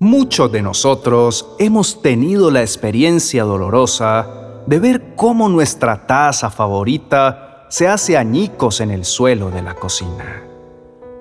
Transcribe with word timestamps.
Muchos 0.00 0.52
de 0.52 0.62
nosotros 0.62 1.56
hemos 1.58 2.02
tenido 2.02 2.52
la 2.52 2.60
experiencia 2.60 3.42
dolorosa 3.42 4.28
de 4.64 4.78
ver 4.78 5.16
cómo 5.16 5.48
nuestra 5.48 6.06
taza 6.06 6.50
favorita 6.50 7.66
se 7.68 7.88
hace 7.88 8.16
añicos 8.16 8.80
en 8.80 8.92
el 8.92 9.04
suelo 9.04 9.50
de 9.50 9.60
la 9.60 9.74
cocina. 9.74 10.44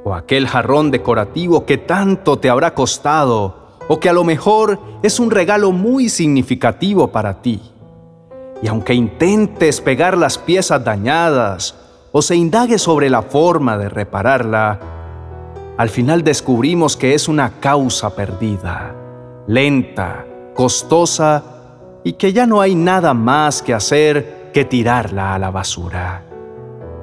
O 0.03 0.13
aquel 0.13 0.47
jarrón 0.47 0.91
decorativo 0.91 1.65
que 1.65 1.79
tanto 1.79 2.37
te 2.37 2.51
habrá 2.51 2.75
costado 2.75 3.79
o 3.87 3.99
que 3.99 4.09
a 4.09 4.13
lo 4.13 4.23
mejor 4.23 4.79
es 5.01 5.19
un 5.19 5.31
regalo 5.31 5.71
muy 5.71 6.07
significativo 6.07 7.07
para 7.07 7.41
ti. 7.41 7.59
Y 8.61 8.67
aunque 8.67 8.93
intentes 8.93 9.81
pegar 9.81 10.15
las 10.15 10.37
piezas 10.37 10.83
dañadas 10.83 11.73
o 12.11 12.21
se 12.21 12.35
indague 12.35 12.77
sobre 12.77 13.09
la 13.09 13.23
forma 13.23 13.75
de 13.75 13.89
repararla, 13.89 14.96
al 15.77 15.89
final 15.89 16.23
descubrimos 16.23 16.97
que 16.97 17.13
es 17.13 17.27
una 17.27 17.59
causa 17.59 18.15
perdida, 18.15 18.95
lenta, 19.47 20.25
costosa 20.55 21.43
y 22.03 22.13
que 22.13 22.33
ya 22.33 22.47
no 22.47 22.61
hay 22.61 22.73
nada 22.73 23.13
más 23.13 23.61
que 23.61 23.75
hacer 23.75 24.49
que 24.53 24.65
tirarla 24.65 25.35
a 25.35 25.39
la 25.39 25.51
basura. 25.51 26.23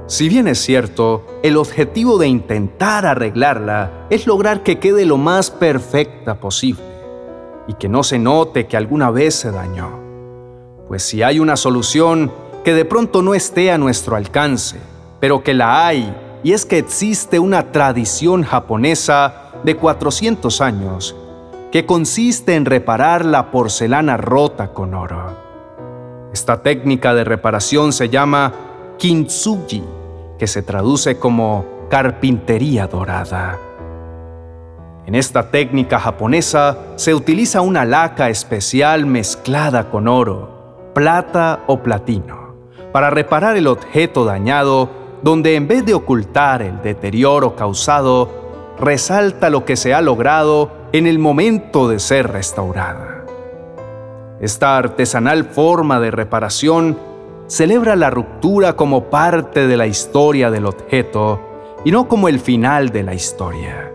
Si 0.06 0.28
bien 0.28 0.48
es 0.48 0.58
cierto, 0.58 1.24
el 1.42 1.56
objetivo 1.56 2.18
de 2.18 2.26
intentar 2.26 3.06
arreglarla 3.06 4.06
es 4.10 4.26
lograr 4.26 4.62
que 4.62 4.78
quede 4.78 5.06
lo 5.06 5.18
más 5.18 5.50
perfecta 5.50 6.40
posible 6.40 6.82
y 7.68 7.74
que 7.74 7.88
no 7.88 8.02
se 8.02 8.18
note 8.18 8.66
que 8.66 8.76
alguna 8.76 9.10
vez 9.10 9.36
se 9.36 9.52
dañó. 9.52 10.00
Pues 10.88 11.04
si 11.04 11.22
hay 11.22 11.38
una 11.38 11.56
solución 11.56 12.32
que 12.64 12.74
de 12.74 12.84
pronto 12.84 13.22
no 13.22 13.34
esté 13.34 13.70
a 13.70 13.78
nuestro 13.78 14.16
alcance, 14.16 14.78
pero 15.20 15.42
que 15.42 15.54
la 15.54 15.86
hay, 15.86 16.14
y 16.44 16.52
es 16.52 16.66
que 16.66 16.76
existe 16.76 17.38
una 17.38 17.72
tradición 17.72 18.44
japonesa 18.44 19.50
de 19.64 19.76
400 19.76 20.60
años 20.60 21.16
que 21.72 21.86
consiste 21.86 22.54
en 22.54 22.66
reparar 22.66 23.24
la 23.24 23.50
porcelana 23.50 24.18
rota 24.18 24.68
con 24.68 24.94
oro. 24.94 25.36
Esta 26.32 26.62
técnica 26.62 27.14
de 27.14 27.24
reparación 27.24 27.92
se 27.92 28.10
llama 28.10 28.52
kintsugi, 28.98 29.82
que 30.38 30.46
se 30.46 30.62
traduce 30.62 31.18
como 31.18 31.64
carpintería 31.88 32.86
dorada. 32.88 33.58
En 35.06 35.14
esta 35.14 35.50
técnica 35.50 35.98
japonesa 35.98 36.76
se 36.96 37.14
utiliza 37.14 37.62
una 37.62 37.84
laca 37.84 38.28
especial 38.28 39.06
mezclada 39.06 39.90
con 39.90 40.08
oro, 40.08 40.90
plata 40.94 41.64
o 41.66 41.82
platino, 41.82 42.54
para 42.92 43.10
reparar 43.10 43.56
el 43.56 43.66
objeto 43.66 44.24
dañado 44.24 45.03
donde 45.24 45.56
en 45.56 45.66
vez 45.66 45.86
de 45.86 45.94
ocultar 45.94 46.60
el 46.60 46.82
deterioro 46.82 47.56
causado, 47.56 48.74
resalta 48.78 49.48
lo 49.48 49.64
que 49.64 49.74
se 49.74 49.94
ha 49.94 50.02
logrado 50.02 50.70
en 50.92 51.06
el 51.06 51.18
momento 51.18 51.88
de 51.88 51.98
ser 51.98 52.30
restaurada. 52.30 53.24
Esta 54.38 54.76
artesanal 54.76 55.46
forma 55.46 55.98
de 55.98 56.10
reparación 56.10 56.98
celebra 57.46 57.96
la 57.96 58.10
ruptura 58.10 58.76
como 58.76 59.04
parte 59.04 59.66
de 59.66 59.78
la 59.78 59.86
historia 59.86 60.50
del 60.50 60.66
objeto 60.66 61.40
y 61.86 61.90
no 61.90 62.06
como 62.06 62.28
el 62.28 62.38
final 62.38 62.90
de 62.90 63.02
la 63.02 63.14
historia. 63.14 63.90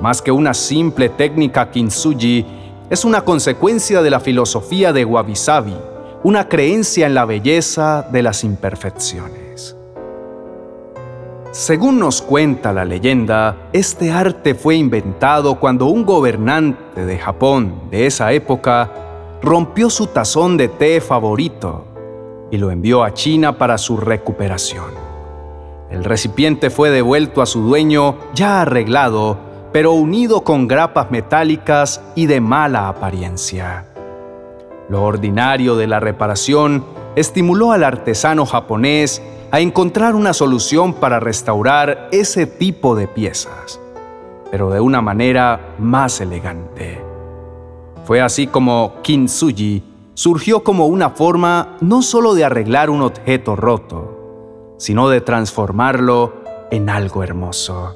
Más 0.00 0.20
que 0.22 0.32
una 0.32 0.54
simple 0.54 1.08
técnica 1.08 1.70
kintsugi, 1.70 2.44
es 2.90 3.04
una 3.04 3.20
consecuencia 3.20 4.02
de 4.02 4.10
la 4.10 4.18
filosofía 4.18 4.92
de 4.92 5.04
Wabi 5.04 5.36
Sabi, 5.36 5.76
una 6.24 6.48
creencia 6.48 7.06
en 7.06 7.14
la 7.14 7.26
belleza 7.26 8.08
de 8.10 8.24
las 8.24 8.42
imperfecciones. 8.42 9.41
Según 11.52 11.98
nos 11.98 12.22
cuenta 12.22 12.72
la 12.72 12.86
leyenda, 12.86 13.68
este 13.74 14.10
arte 14.10 14.54
fue 14.54 14.76
inventado 14.76 15.60
cuando 15.60 15.84
un 15.84 16.06
gobernante 16.06 17.04
de 17.04 17.18
Japón 17.18 17.74
de 17.90 18.06
esa 18.06 18.32
época 18.32 18.90
rompió 19.42 19.90
su 19.90 20.06
tazón 20.06 20.56
de 20.56 20.68
té 20.68 21.02
favorito 21.02 21.84
y 22.50 22.56
lo 22.56 22.70
envió 22.70 23.04
a 23.04 23.12
China 23.12 23.58
para 23.58 23.76
su 23.76 23.98
recuperación. 23.98 24.94
El 25.90 26.04
recipiente 26.04 26.70
fue 26.70 26.88
devuelto 26.88 27.42
a 27.42 27.46
su 27.46 27.60
dueño 27.60 28.16
ya 28.32 28.62
arreglado, 28.62 29.36
pero 29.74 29.92
unido 29.92 30.44
con 30.44 30.66
grapas 30.66 31.10
metálicas 31.10 32.00
y 32.14 32.24
de 32.24 32.40
mala 32.40 32.88
apariencia. 32.88 33.84
Lo 34.88 35.02
ordinario 35.02 35.76
de 35.76 35.86
la 35.86 36.00
reparación 36.00 36.82
estimuló 37.16 37.72
al 37.72 37.84
artesano 37.84 38.46
japonés 38.46 39.22
a 39.50 39.60
encontrar 39.60 40.14
una 40.14 40.32
solución 40.32 40.94
para 40.94 41.20
restaurar 41.20 42.08
ese 42.10 42.46
tipo 42.46 42.96
de 42.96 43.06
piezas, 43.06 43.80
pero 44.50 44.70
de 44.70 44.80
una 44.80 45.02
manera 45.02 45.74
más 45.78 46.20
elegante. 46.20 47.00
Fue 48.04 48.20
así 48.20 48.46
como 48.46 48.94
kintsugi 49.02 49.84
surgió 50.14 50.62
como 50.62 50.86
una 50.86 51.10
forma 51.10 51.76
no 51.80 52.02
solo 52.02 52.34
de 52.34 52.44
arreglar 52.44 52.90
un 52.90 53.02
objeto 53.02 53.56
roto, 53.56 54.74
sino 54.78 55.08
de 55.08 55.20
transformarlo 55.20 56.34
en 56.70 56.88
algo 56.90 57.22
hermoso. 57.22 57.94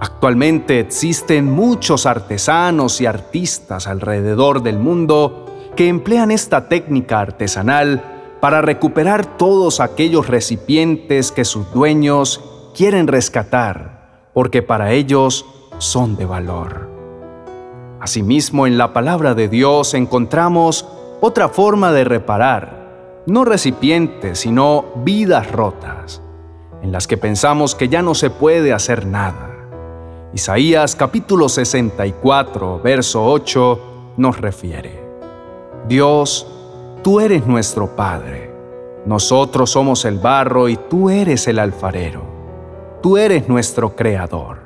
Actualmente 0.00 0.80
existen 0.80 1.50
muchos 1.50 2.06
artesanos 2.06 3.00
y 3.00 3.06
artistas 3.06 3.86
alrededor 3.86 4.62
del 4.62 4.78
mundo 4.78 5.46
que 5.78 5.86
emplean 5.86 6.32
esta 6.32 6.68
técnica 6.68 7.20
artesanal 7.20 8.02
para 8.40 8.60
recuperar 8.60 9.38
todos 9.38 9.78
aquellos 9.78 10.26
recipientes 10.26 11.30
que 11.30 11.44
sus 11.44 11.72
dueños 11.72 12.42
quieren 12.74 13.06
rescatar, 13.06 14.32
porque 14.34 14.60
para 14.60 14.90
ellos 14.90 15.46
son 15.78 16.16
de 16.16 16.26
valor. 16.26 16.90
Asimismo, 18.00 18.66
en 18.66 18.76
la 18.76 18.92
palabra 18.92 19.36
de 19.36 19.46
Dios 19.46 19.94
encontramos 19.94 20.84
otra 21.20 21.48
forma 21.48 21.92
de 21.92 22.02
reparar, 22.02 23.22
no 23.26 23.44
recipientes, 23.44 24.40
sino 24.40 24.86
vidas 25.04 25.48
rotas, 25.52 26.20
en 26.82 26.90
las 26.90 27.06
que 27.06 27.18
pensamos 27.18 27.76
que 27.76 27.88
ya 27.88 28.02
no 28.02 28.16
se 28.16 28.30
puede 28.30 28.72
hacer 28.72 29.06
nada. 29.06 29.54
Isaías 30.34 30.96
capítulo 30.96 31.48
64, 31.48 32.80
verso 32.82 33.24
8 33.24 34.14
nos 34.16 34.40
refiere, 34.40 35.07
Dios, 35.88 36.46
tú 37.02 37.18
eres 37.18 37.46
nuestro 37.46 37.96
Padre, 37.96 38.50
nosotros 39.06 39.70
somos 39.70 40.04
el 40.04 40.18
barro 40.18 40.68
y 40.68 40.76
tú 40.76 41.08
eres 41.08 41.48
el 41.48 41.58
alfarero, 41.58 42.20
tú 43.00 43.16
eres 43.16 43.48
nuestro 43.48 43.96
Creador. 43.96 44.58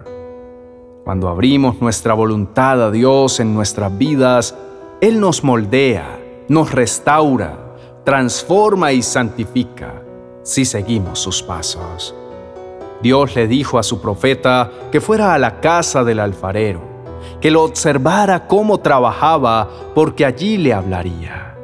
Cuando 1.04 1.28
abrimos 1.28 1.80
nuestra 1.80 2.14
voluntad 2.14 2.82
a 2.82 2.90
Dios 2.90 3.38
en 3.38 3.54
nuestras 3.54 3.96
vidas, 3.96 4.56
Él 5.00 5.20
nos 5.20 5.44
moldea, 5.44 6.18
nos 6.48 6.72
restaura, 6.72 7.76
transforma 8.02 8.90
y 8.90 9.00
santifica 9.00 10.02
si 10.42 10.64
seguimos 10.64 11.20
sus 11.20 11.40
pasos. 11.40 12.16
Dios 13.00 13.36
le 13.36 13.46
dijo 13.46 13.78
a 13.78 13.84
su 13.84 14.00
profeta 14.00 14.72
que 14.90 15.00
fuera 15.00 15.34
a 15.34 15.38
la 15.38 15.60
casa 15.60 16.02
del 16.02 16.18
alfarero, 16.18 16.91
que 17.40 17.50
lo 17.50 17.62
observara 17.62 18.46
cómo 18.46 18.78
trabajaba, 18.78 19.68
porque 19.94 20.24
allí 20.24 20.58
le 20.58 20.72
hablaría. 20.72 21.56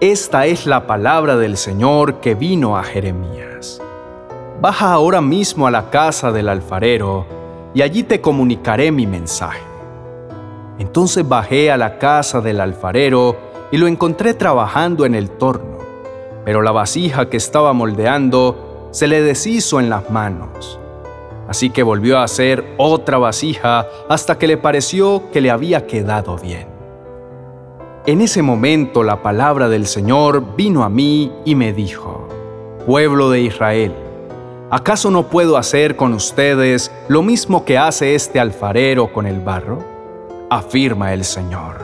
Esta 0.00 0.46
es 0.46 0.66
la 0.66 0.86
palabra 0.86 1.36
del 1.36 1.56
Señor 1.56 2.20
que 2.20 2.34
vino 2.34 2.76
a 2.76 2.82
Jeremías. 2.82 3.80
Baja 4.60 4.92
ahora 4.92 5.20
mismo 5.20 5.66
a 5.66 5.70
la 5.70 5.90
casa 5.90 6.32
del 6.32 6.48
alfarero, 6.48 7.26
y 7.74 7.82
allí 7.82 8.02
te 8.02 8.20
comunicaré 8.20 8.90
mi 8.90 9.06
mensaje. 9.06 9.60
Entonces 10.78 11.26
bajé 11.26 11.70
a 11.70 11.76
la 11.76 11.98
casa 11.98 12.40
del 12.40 12.60
alfarero 12.60 13.36
y 13.70 13.78
lo 13.78 13.86
encontré 13.86 14.34
trabajando 14.34 15.04
en 15.04 15.14
el 15.14 15.30
torno, 15.30 15.78
pero 16.44 16.62
la 16.62 16.72
vasija 16.72 17.28
que 17.28 17.36
estaba 17.36 17.72
moldeando 17.72 18.88
se 18.92 19.06
le 19.06 19.22
deshizo 19.22 19.80
en 19.80 19.90
las 19.90 20.10
manos. 20.10 20.78
Así 21.48 21.70
que 21.70 21.82
volvió 21.82 22.18
a 22.18 22.24
hacer 22.24 22.64
otra 22.76 23.18
vasija 23.18 23.86
hasta 24.08 24.38
que 24.38 24.46
le 24.46 24.56
pareció 24.56 25.30
que 25.32 25.40
le 25.40 25.50
había 25.50 25.86
quedado 25.86 26.36
bien. 26.36 26.68
En 28.06 28.20
ese 28.20 28.42
momento 28.42 29.02
la 29.02 29.22
palabra 29.22 29.68
del 29.68 29.86
Señor 29.86 30.56
vino 30.56 30.84
a 30.84 30.88
mí 30.88 31.32
y 31.44 31.54
me 31.54 31.72
dijo, 31.72 32.28
Pueblo 32.86 33.30
de 33.30 33.40
Israel, 33.40 33.94
¿Acaso 34.68 35.12
no 35.12 35.28
puedo 35.28 35.58
hacer 35.58 35.94
con 35.94 36.12
ustedes 36.12 36.90
lo 37.06 37.22
mismo 37.22 37.64
que 37.64 37.78
hace 37.78 38.16
este 38.16 38.40
alfarero 38.40 39.12
con 39.12 39.24
el 39.24 39.38
barro? 39.38 39.78
Afirma 40.50 41.14
el 41.14 41.24
Señor. 41.24 41.82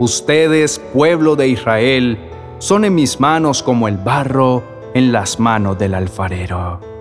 Ustedes, 0.00 0.80
pueblo 0.92 1.36
de 1.36 1.46
Israel, 1.46 2.18
son 2.58 2.84
en 2.84 2.96
mis 2.96 3.20
manos 3.20 3.62
como 3.62 3.86
el 3.86 3.98
barro 3.98 4.64
en 4.94 5.12
las 5.12 5.38
manos 5.38 5.78
del 5.78 5.94
alfarero. 5.94 6.97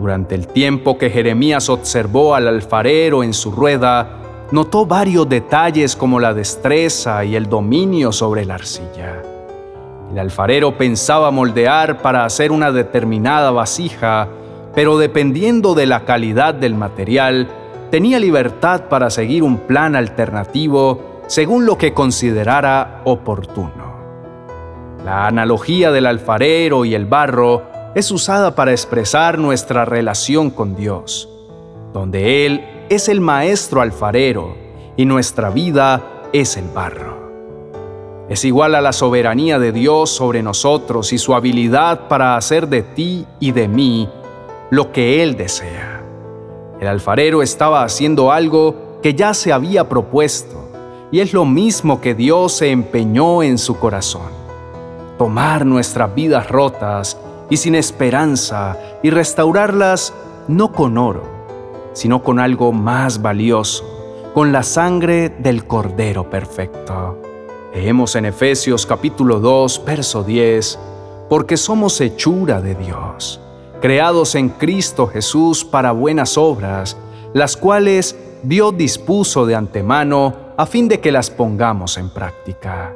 Durante 0.00 0.34
el 0.34 0.46
tiempo 0.46 0.96
que 0.96 1.10
Jeremías 1.10 1.68
observó 1.68 2.34
al 2.34 2.48
alfarero 2.48 3.22
en 3.22 3.34
su 3.34 3.52
rueda, 3.52 4.48
notó 4.50 4.86
varios 4.86 5.28
detalles 5.28 5.94
como 5.94 6.18
la 6.18 6.32
destreza 6.32 7.22
y 7.22 7.36
el 7.36 7.50
dominio 7.50 8.10
sobre 8.10 8.46
la 8.46 8.54
arcilla. 8.54 9.20
El 10.10 10.18
alfarero 10.18 10.78
pensaba 10.78 11.30
moldear 11.30 12.00
para 12.00 12.24
hacer 12.24 12.50
una 12.50 12.72
determinada 12.72 13.50
vasija, 13.50 14.28
pero 14.74 14.96
dependiendo 14.96 15.74
de 15.74 15.84
la 15.84 16.06
calidad 16.06 16.54
del 16.54 16.74
material, 16.74 17.48
tenía 17.90 18.18
libertad 18.18 18.84
para 18.88 19.10
seguir 19.10 19.42
un 19.42 19.58
plan 19.58 19.94
alternativo 19.96 21.22
según 21.26 21.66
lo 21.66 21.76
que 21.76 21.92
considerara 21.92 23.02
oportuno. 23.04 23.90
La 25.04 25.26
analogía 25.26 25.90
del 25.92 26.06
alfarero 26.06 26.86
y 26.86 26.94
el 26.94 27.04
barro 27.04 27.69
es 27.94 28.10
usada 28.12 28.54
para 28.54 28.70
expresar 28.70 29.38
nuestra 29.38 29.84
relación 29.84 30.50
con 30.50 30.76
Dios, 30.76 31.28
donde 31.92 32.46
Él 32.46 32.86
es 32.88 33.08
el 33.08 33.20
maestro 33.20 33.80
alfarero 33.80 34.54
y 34.96 35.04
nuestra 35.04 35.50
vida 35.50 36.02
es 36.32 36.56
el 36.56 36.68
barro. 36.68 37.18
Es 38.28 38.44
igual 38.44 38.76
a 38.76 38.80
la 38.80 38.92
soberanía 38.92 39.58
de 39.58 39.72
Dios 39.72 40.10
sobre 40.10 40.40
nosotros 40.40 41.12
y 41.12 41.18
su 41.18 41.34
habilidad 41.34 42.06
para 42.06 42.36
hacer 42.36 42.68
de 42.68 42.82
ti 42.82 43.26
y 43.40 43.50
de 43.50 43.66
mí 43.66 44.08
lo 44.70 44.92
que 44.92 45.24
Él 45.24 45.36
desea. 45.36 46.04
El 46.80 46.86
alfarero 46.86 47.42
estaba 47.42 47.82
haciendo 47.82 48.30
algo 48.30 49.00
que 49.02 49.14
ya 49.14 49.34
se 49.34 49.52
había 49.52 49.88
propuesto 49.88 50.70
y 51.10 51.18
es 51.18 51.32
lo 51.32 51.44
mismo 51.44 52.00
que 52.00 52.14
Dios 52.14 52.52
se 52.52 52.70
empeñó 52.70 53.42
en 53.42 53.58
su 53.58 53.78
corazón. 53.78 54.30
Tomar 55.18 55.66
nuestras 55.66 56.14
vidas 56.14 56.48
rotas 56.48 57.18
y 57.50 57.56
sin 57.56 57.74
esperanza 57.74 58.78
y 59.02 59.10
restaurarlas 59.10 60.14
no 60.48 60.72
con 60.72 60.96
oro, 60.96 61.24
sino 61.92 62.22
con 62.22 62.38
algo 62.38 62.72
más 62.72 63.20
valioso, 63.20 63.84
con 64.32 64.52
la 64.52 64.62
sangre 64.62 65.28
del 65.28 65.66
Cordero 65.66 66.30
Perfecto. 66.30 67.20
Leemos 67.74 68.14
en 68.16 68.26
Efesios 68.26 68.86
capítulo 68.86 69.40
2, 69.40 69.82
verso 69.84 70.22
10, 70.22 70.78
porque 71.28 71.56
somos 71.56 72.00
hechura 72.00 72.60
de 72.60 72.74
Dios, 72.76 73.40
creados 73.80 74.34
en 74.36 74.48
Cristo 74.48 75.08
Jesús 75.08 75.64
para 75.64 75.92
buenas 75.92 76.38
obras, 76.38 76.96
las 77.34 77.56
cuales 77.56 78.16
Dios 78.42 78.76
dispuso 78.76 79.44
de 79.44 79.54
antemano 79.54 80.34
a 80.56 80.66
fin 80.66 80.88
de 80.88 81.00
que 81.00 81.12
las 81.12 81.30
pongamos 81.30 81.96
en 81.98 82.10
práctica. 82.10 82.94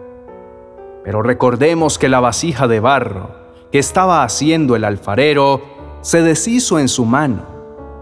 Pero 1.04 1.22
recordemos 1.22 1.98
que 1.98 2.08
la 2.08 2.20
vasija 2.20 2.66
de 2.66 2.80
barro 2.80 3.43
que 3.74 3.80
estaba 3.80 4.22
haciendo 4.22 4.76
el 4.76 4.84
alfarero 4.84 5.60
se 6.00 6.22
deshizo 6.22 6.78
en 6.78 6.86
su 6.86 7.04
mano. 7.04 7.42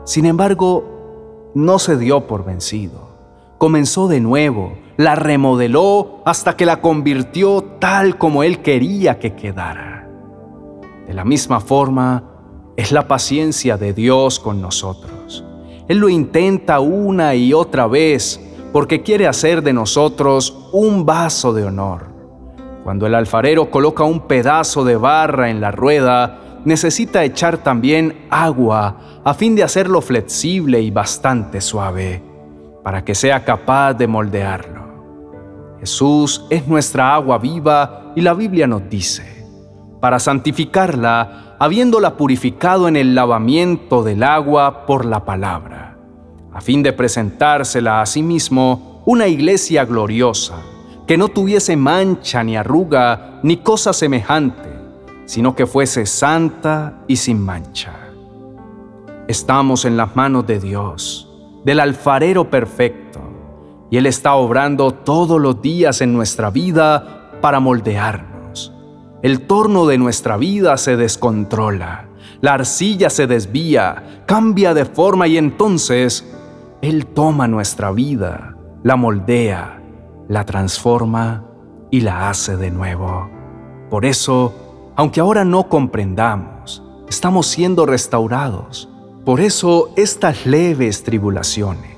Sin 0.04 0.26
embargo, 0.26 1.50
no 1.54 1.78
se 1.78 1.96
dio 1.96 2.26
por 2.26 2.44
vencido. 2.44 3.08
Comenzó 3.56 4.06
de 4.06 4.20
nuevo 4.20 4.74
la 4.98 5.14
remodeló 5.14 6.20
hasta 6.26 6.58
que 6.58 6.66
la 6.66 6.82
convirtió 6.82 7.62
tal 7.78 8.19
como 8.19 8.42
Él 8.42 8.60
quería 8.60 9.19
que 9.19 9.34
quedara. 9.34 10.10
De 11.06 11.14
la 11.14 11.24
misma 11.24 11.58
forma, 11.58 12.24
es 12.76 12.92
la 12.92 13.08
paciencia 13.08 13.78
de 13.78 13.94
Dios 13.94 14.40
con 14.40 14.60
nosotros. 14.60 15.42
Él 15.88 15.96
lo 15.96 16.10
intenta 16.10 16.80
una 16.80 17.34
y 17.34 17.54
otra 17.54 17.86
vez 17.86 18.38
porque 18.74 19.02
quiere 19.02 19.26
hacer 19.26 19.62
de 19.62 19.72
nosotros 19.72 20.54
un 20.70 21.06
vaso 21.06 21.54
de 21.54 21.64
honor. 21.64 22.11
Cuando 22.84 23.06
el 23.06 23.14
alfarero 23.14 23.70
coloca 23.70 24.05
un 24.05 24.26
pedazo 24.26 24.84
de 24.84 24.96
barra 24.96 25.50
en 25.50 25.61
la 25.61 25.70
rueda, 25.70 26.61
necesita 26.64 27.25
echar 27.25 27.58
también 27.58 28.26
agua 28.31 29.20
a 29.25 29.34
fin 29.34 29.55
de 29.55 29.62
hacerlo 29.62 30.00
flexible 30.00 30.81
y 30.81 30.90
bastante 30.90 31.61
suave, 31.61 32.23
para 32.82 33.05
que 33.05 33.14
sea 33.14 33.44
capaz 33.44 33.94
de 33.94 34.06
moldearlo. 34.06 34.82
Jesús 35.79 36.44
es 36.50 36.67
nuestra 36.67 37.14
agua 37.14 37.38
viva 37.38 38.12
y 38.17 38.20
la 38.20 38.34
Biblia 38.34 38.67
nos 38.67 38.88
dice, 38.88 39.46
para 40.00 40.19
santificarla, 40.19 41.56
habiéndola 41.58 42.17
purificado 42.17 42.88
en 42.88 42.96
el 42.96 43.14
lavamiento 43.14 44.02
del 44.02 44.25
agua 44.25 44.87
por 44.87 45.05
la 45.05 45.25
palabra, 45.25 45.96
a 46.52 46.61
fin 46.61 46.82
de 46.82 46.93
presentársela 46.93 48.00
a 48.00 48.06
sí 48.06 48.23
mismo 48.23 49.02
una 49.06 49.29
iglesia 49.29 49.84
gloriosa, 49.84 50.56
que 51.06 51.16
no 51.16 51.28
tuviese 51.28 51.76
mancha 51.76 52.43
ni 52.44 52.56
arruga 52.56 53.40
ni 53.43 53.58
cosa 53.58 53.93
semejante, 53.93 54.70
sino 55.26 55.54
que 55.54 55.66
fuese 55.66 56.06
santa 56.06 57.02
y 57.08 57.16
sin 57.16 57.40
mancha. 57.40 57.94
Estamos 59.28 59.84
en 59.84 59.96
las 59.96 60.14
manos 60.16 60.46
de 60.46 60.60
Dios, 60.60 61.28
del 61.64 61.81
alfarero 61.81 62.50
perfecto, 62.50 63.20
y 63.90 63.96
Él 63.96 64.06
está 64.06 64.34
obrando 64.34 64.93
todos 64.93 65.40
los 65.40 65.60
días 65.60 66.00
en 66.00 66.12
nuestra 66.12 66.50
vida 66.50 67.38
para 67.40 67.60
moldearnos. 67.60 68.72
El 69.22 69.43
torno 69.43 69.87
de 69.87 69.98
nuestra 69.98 70.37
vida 70.37 70.76
se 70.76 70.96
descontrola, 70.96 72.06
la 72.40 72.55
arcilla 72.55 73.10
se 73.10 73.26
desvía, 73.26 74.22
cambia 74.26 74.75
de 74.75 74.84
forma 74.84 75.28
y 75.28 75.38
entonces 75.38 76.26
Él 76.81 77.06
toma 77.06 77.46
nuestra 77.48 77.93
vida, 77.93 78.56
la 78.82 78.96
moldea, 78.96 79.81
la 80.32 80.46
transforma 80.46 81.44
y 81.90 82.00
la 82.00 82.31
hace 82.31 82.56
de 82.56 82.70
nuevo. 82.70 83.29
Por 83.90 84.06
eso, 84.06 84.55
aunque 84.96 85.20
ahora 85.20 85.44
no 85.44 85.69
comprendamos, 85.69 86.82
estamos 87.06 87.46
siendo 87.46 87.84
restaurados. 87.84 88.88
Por 89.26 89.40
eso 89.40 89.90
estas 89.94 90.46
leves 90.46 91.05
tribulaciones 91.05 91.93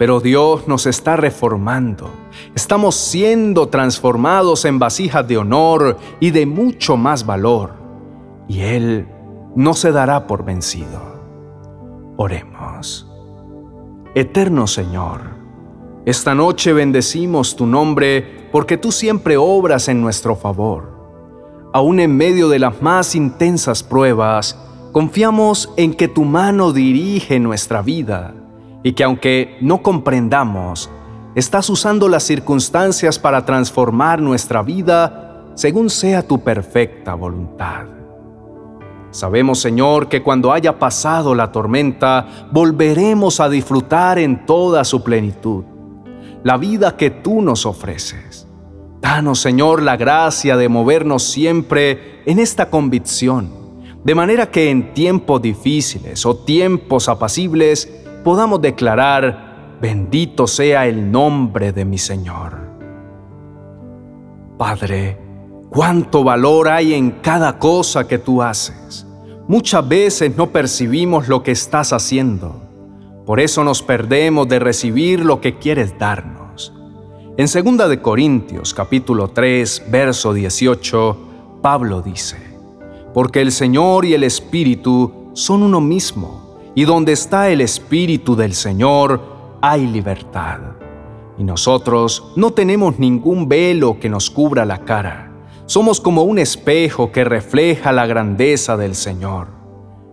pero 0.00 0.18
Dios 0.18 0.66
nos 0.66 0.86
está 0.86 1.16
reformando. 1.16 2.10
Estamos 2.54 2.94
siendo 2.94 3.68
transformados 3.68 4.64
en 4.64 4.78
vasijas 4.78 5.28
de 5.28 5.36
honor 5.36 5.98
y 6.20 6.30
de 6.30 6.46
mucho 6.46 6.96
más 6.96 7.26
valor. 7.26 7.74
Y 8.48 8.60
Él 8.60 9.06
no 9.54 9.74
se 9.74 9.92
dará 9.92 10.26
por 10.26 10.42
vencido. 10.42 11.20
Oremos. 12.16 13.10
Eterno 14.14 14.66
Señor, 14.66 15.20
esta 16.06 16.34
noche 16.34 16.72
bendecimos 16.72 17.54
tu 17.56 17.66
nombre 17.66 18.48
porque 18.50 18.78
tú 18.78 18.90
siempre 18.90 19.36
obras 19.36 19.86
en 19.88 20.00
nuestro 20.00 20.34
favor. 20.34 20.98
Aún 21.74 22.00
en 22.00 22.16
medio 22.16 22.48
de 22.48 22.58
las 22.58 22.80
más 22.80 23.14
intensas 23.14 23.82
pruebas, 23.82 24.58
confiamos 24.92 25.70
en 25.76 25.92
que 25.92 26.08
tu 26.08 26.24
mano 26.24 26.72
dirige 26.72 27.38
nuestra 27.38 27.82
vida 27.82 28.34
y 28.82 28.92
que 28.94 29.04
aunque 29.04 29.58
no 29.60 29.82
comprendamos, 29.82 30.90
estás 31.34 31.68
usando 31.68 32.08
las 32.08 32.22
circunstancias 32.22 33.18
para 33.18 33.44
transformar 33.44 34.22
nuestra 34.22 34.62
vida 34.62 35.52
según 35.54 35.90
sea 35.90 36.26
tu 36.26 36.40
perfecta 36.40 37.14
voluntad. 37.14 37.84
Sabemos, 39.10 39.60
Señor, 39.60 40.08
que 40.08 40.22
cuando 40.22 40.50
haya 40.50 40.78
pasado 40.78 41.34
la 41.34 41.52
tormenta, 41.52 42.48
volveremos 42.50 43.38
a 43.38 43.50
disfrutar 43.50 44.18
en 44.18 44.46
toda 44.46 44.82
su 44.84 45.04
plenitud 45.04 45.64
la 46.42 46.56
vida 46.56 46.96
que 46.96 47.10
tú 47.10 47.42
nos 47.42 47.66
ofreces. 47.66 48.46
Danos, 49.00 49.40
Señor, 49.40 49.82
la 49.82 49.96
gracia 49.96 50.56
de 50.56 50.68
movernos 50.68 51.22
siempre 51.22 52.22
en 52.26 52.38
esta 52.38 52.70
convicción, 52.70 53.50
de 54.04 54.14
manera 54.14 54.50
que 54.50 54.70
en 54.70 54.94
tiempos 54.94 55.40
difíciles 55.42 56.24
o 56.26 56.36
tiempos 56.36 57.08
apacibles 57.08 57.90
podamos 58.24 58.60
declarar, 58.60 59.78
bendito 59.80 60.46
sea 60.46 60.86
el 60.86 61.10
nombre 61.10 61.72
de 61.72 61.84
mi 61.84 61.98
Señor. 61.98 62.58
Padre, 64.58 65.18
cuánto 65.70 66.22
valor 66.22 66.68
hay 66.68 66.92
en 66.92 67.12
cada 67.22 67.58
cosa 67.58 68.06
que 68.06 68.18
tú 68.18 68.42
haces. 68.42 69.06
Muchas 69.48 69.88
veces 69.88 70.36
no 70.36 70.50
percibimos 70.50 71.28
lo 71.28 71.42
que 71.42 71.52
estás 71.52 71.92
haciendo. 71.92 72.69
Por 73.30 73.38
eso 73.38 73.62
nos 73.62 73.80
perdemos 73.80 74.48
de 74.48 74.58
recibir 74.58 75.24
lo 75.24 75.40
que 75.40 75.56
quieres 75.56 75.96
darnos. 75.96 76.72
En 77.36 77.46
2 77.46 77.88
de 77.88 78.02
Corintios 78.02 78.74
capítulo 78.74 79.28
3, 79.28 79.84
verso 79.88 80.34
18, 80.34 81.16
Pablo 81.62 82.02
dice: 82.02 82.38
Porque 83.14 83.40
el 83.40 83.52
Señor 83.52 84.04
y 84.04 84.14
el 84.14 84.24
Espíritu 84.24 85.30
son 85.34 85.62
uno 85.62 85.80
mismo 85.80 86.58
y 86.74 86.84
donde 86.84 87.12
está 87.12 87.50
el 87.50 87.60
Espíritu 87.60 88.34
del 88.34 88.52
Señor, 88.52 89.22
hay 89.62 89.86
libertad. 89.86 90.58
Y 91.38 91.44
nosotros 91.44 92.32
no 92.34 92.50
tenemos 92.50 92.98
ningún 92.98 93.48
velo 93.48 94.00
que 94.00 94.08
nos 94.08 94.28
cubra 94.28 94.64
la 94.64 94.78
cara. 94.78 95.30
Somos 95.66 96.00
como 96.00 96.24
un 96.24 96.40
espejo 96.40 97.12
que 97.12 97.22
refleja 97.22 97.92
la 97.92 98.06
grandeza 98.06 98.76
del 98.76 98.96
Señor, 98.96 99.46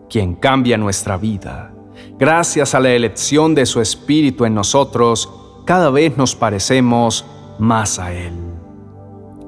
quien 0.07 0.35
cambia 0.35 0.77
nuestra 0.77 1.17
vida. 1.17 1.73
Gracias 2.19 2.73
a 2.73 2.79
la 2.79 2.89
elección 2.89 3.53
de 3.53 3.67
su 3.67 3.79
Espíritu 3.79 4.45
en 4.45 4.55
nosotros, 4.55 5.29
cada 5.65 5.91
vez 5.91 6.17
nos 6.17 6.35
parecemos 6.35 7.25
más 7.59 7.99
a 7.99 8.11
Él. 8.11 8.33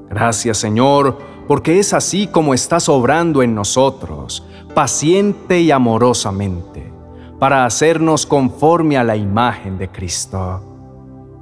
Gracias 0.08 0.60
Señor, 0.60 1.18
porque 1.48 1.80
es 1.80 1.96
así 1.96 2.28
como 2.28 2.54
estás 2.54 2.88
obrando 2.88 3.42
en 3.42 3.56
nosotros, 3.56 4.46
paciente 4.76 5.62
y 5.62 5.72
amorosamente 5.72 6.94
para 7.40 7.66
hacernos 7.66 8.28
conforme 8.28 8.98
a 8.98 9.04
la 9.04 9.16
imagen 9.16 9.80
de 9.80 9.90
Cristo. 9.90 10.62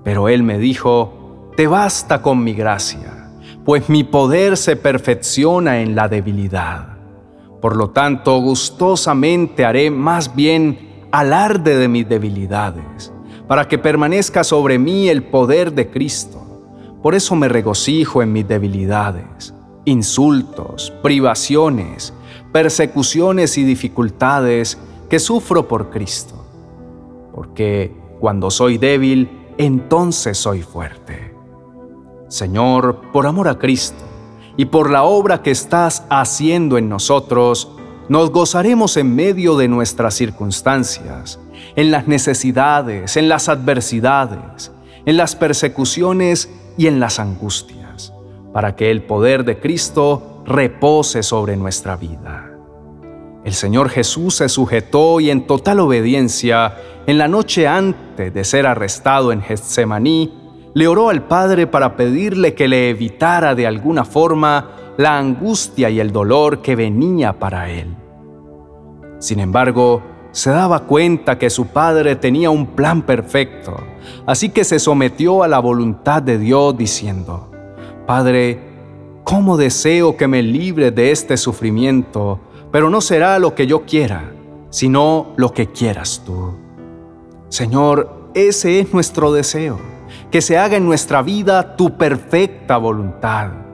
Pero 0.05 0.29
Él 0.29 0.43
me 0.43 0.59
dijo, 0.59 1.51
te 1.57 1.67
basta 1.67 2.21
con 2.21 2.41
mi 2.41 2.53
gracia, 2.53 3.31
pues 3.65 3.89
mi 3.89 4.05
poder 4.05 4.55
se 4.55 4.77
perfecciona 4.77 5.81
en 5.81 5.93
la 5.93 6.07
debilidad. 6.07 6.97
Por 7.59 7.75
lo 7.75 7.89
tanto, 7.89 8.39
gustosamente 8.39 9.65
haré 9.65 9.89
más 9.89 10.35
bien 10.35 10.86
alarde 11.11 11.77
de 11.77 11.87
mis 11.87 12.07
debilidades, 12.07 13.11
para 13.47 13.67
que 13.67 13.77
permanezca 13.77 14.43
sobre 14.43 14.77
mí 14.77 15.09
el 15.09 15.23
poder 15.23 15.73
de 15.73 15.89
Cristo. 15.89 16.43
Por 17.01 17.15
eso 17.15 17.35
me 17.35 17.47
regocijo 17.47 18.21
en 18.21 18.33
mis 18.33 18.47
debilidades, 18.47 19.53
insultos, 19.85 20.93
privaciones, 21.01 22.13
persecuciones 22.51 23.57
y 23.57 23.63
dificultades 23.63 24.77
que 25.09 25.19
sufro 25.19 25.67
por 25.67 25.89
Cristo. 25.89 26.35
Porque 27.33 27.95
cuando 28.19 28.49
soy 28.51 28.77
débil, 28.77 29.29
entonces 29.57 30.37
soy 30.37 30.61
fuerte. 30.61 31.33
Señor, 32.27 33.01
por 33.13 33.25
amor 33.25 33.47
a 33.47 33.57
Cristo 33.57 34.03
y 34.57 34.65
por 34.65 34.89
la 34.89 35.03
obra 35.03 35.41
que 35.41 35.51
estás 35.51 36.03
haciendo 36.09 36.77
en 36.77 36.89
nosotros, 36.89 37.76
nos 38.09 38.31
gozaremos 38.31 38.95
en 38.97 39.15
medio 39.15 39.57
de 39.57 39.67
nuestras 39.67 40.13
circunstancias, 40.13 41.39
en 41.75 41.91
las 41.91 42.07
necesidades, 42.07 43.17
en 43.17 43.29
las 43.29 43.49
adversidades, 43.49 44.71
en 45.05 45.17
las 45.17 45.35
persecuciones 45.35 46.49
y 46.77 46.87
en 46.87 46.99
las 46.99 47.19
angustias, 47.19 48.13
para 48.53 48.75
que 48.75 48.91
el 48.91 49.03
poder 49.03 49.43
de 49.43 49.59
Cristo 49.59 50.43
repose 50.45 51.23
sobre 51.23 51.57
nuestra 51.57 51.95
vida. 51.97 52.51
El 53.43 53.53
Señor 53.53 53.89
Jesús 53.89 54.35
se 54.35 54.49
sujetó 54.49 55.19
y 55.19 55.29
en 55.29 55.47
total 55.47 55.79
obediencia, 55.79 56.75
en 57.05 57.17
la 57.17 57.27
noche 57.27 57.67
antes 57.67 58.33
de 58.33 58.43
ser 58.43 58.65
arrestado 58.65 59.31
en 59.31 59.41
Getsemaní, 59.41 60.33
le 60.73 60.87
oró 60.87 61.09
al 61.09 61.23
Padre 61.23 61.65
para 61.65 61.95
pedirle 61.95 62.53
que 62.53 62.67
le 62.67 62.89
evitara 62.89 63.55
de 63.55 63.65
alguna 63.65 64.05
forma 64.05 64.71
la 64.97 65.17
angustia 65.17 65.89
y 65.89 65.99
el 65.99 66.11
dolor 66.11 66.61
que 66.61 66.75
venía 66.75 67.39
para 67.39 67.69
él. 67.69 67.95
Sin 69.19 69.39
embargo, 69.39 70.01
se 70.31 70.49
daba 70.49 70.81
cuenta 70.81 71.37
que 71.37 71.49
su 71.49 71.67
padre 71.67 72.15
tenía 72.15 72.49
un 72.49 72.67
plan 72.67 73.03
perfecto, 73.03 73.75
así 74.25 74.49
que 74.49 74.63
se 74.63 74.79
sometió 74.79 75.43
a 75.43 75.47
la 75.47 75.59
voluntad 75.59 76.21
de 76.21 76.37
Dios 76.37 76.77
diciendo, 76.77 77.51
Padre, 78.05 78.59
¿cómo 79.23 79.57
deseo 79.57 80.17
que 80.17 80.27
me 80.27 80.41
libre 80.41 80.91
de 80.91 81.11
este 81.11 81.37
sufrimiento? 81.37 82.39
Pero 82.71 82.89
no 82.89 83.01
será 83.01 83.39
lo 83.39 83.55
que 83.55 83.67
yo 83.67 83.85
quiera, 83.85 84.31
sino 84.69 85.33
lo 85.37 85.53
que 85.53 85.67
quieras 85.67 86.23
tú. 86.25 86.55
Señor, 87.49 88.31
ese 88.33 88.79
es 88.79 88.93
nuestro 88.93 89.31
deseo 89.31 89.79
que 90.31 90.41
se 90.41 90.57
haga 90.57 90.77
en 90.77 90.85
nuestra 90.85 91.21
vida 91.21 91.75
tu 91.75 91.97
perfecta 91.97 92.77
voluntad. 92.77 93.66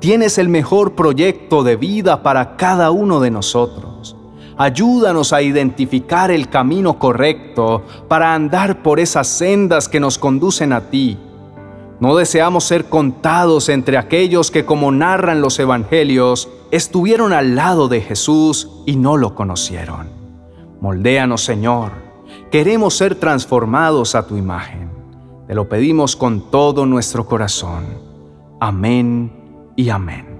Tienes 0.00 0.36
el 0.36 0.48
mejor 0.48 0.94
proyecto 0.94 1.62
de 1.62 1.76
vida 1.76 2.22
para 2.22 2.56
cada 2.56 2.90
uno 2.90 3.20
de 3.20 3.30
nosotros. 3.30 4.16
Ayúdanos 4.58 5.32
a 5.32 5.42
identificar 5.42 6.30
el 6.30 6.48
camino 6.48 6.98
correcto 6.98 7.82
para 8.08 8.34
andar 8.34 8.82
por 8.82 9.00
esas 9.00 9.26
sendas 9.26 9.88
que 9.88 10.00
nos 10.00 10.18
conducen 10.18 10.72
a 10.72 10.90
ti. 10.90 11.18
No 11.98 12.14
deseamos 12.14 12.64
ser 12.64 12.86
contados 12.86 13.70
entre 13.70 13.96
aquellos 13.96 14.50
que, 14.50 14.66
como 14.66 14.92
narran 14.92 15.40
los 15.40 15.58
evangelios, 15.58 16.48
estuvieron 16.70 17.32
al 17.32 17.56
lado 17.56 17.88
de 17.88 18.02
Jesús 18.02 18.70
y 18.84 18.96
no 18.96 19.16
lo 19.16 19.34
conocieron. 19.34 20.10
Moldéanos, 20.80 21.42
Señor. 21.42 21.92
Queremos 22.50 22.96
ser 22.96 23.14
transformados 23.14 24.14
a 24.14 24.26
tu 24.26 24.36
imagen. 24.36 24.90
Te 25.46 25.54
lo 25.54 25.68
pedimos 25.68 26.16
con 26.16 26.50
todo 26.50 26.84
nuestro 26.84 27.26
corazón. 27.26 27.86
Amén 28.60 29.35
y 29.76 29.90
amén. 29.90 30.35